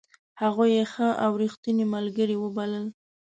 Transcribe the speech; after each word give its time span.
هغوی 0.41 0.69
یې 0.77 0.85
ښه 0.93 1.07
او 1.23 1.31
ریښتوني 1.41 1.85
خلک 1.91 2.17
وبلل. 2.43 2.85